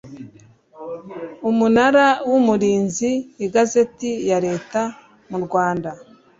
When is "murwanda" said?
5.29-5.89